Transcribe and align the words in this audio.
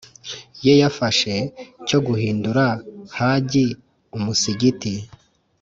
ye 0.65 0.73
yafashe 0.81 1.33
cyo 1.87 1.99
guhindura 2.05 2.65
Hagi 3.17 3.65
umusigiti. 4.17 4.93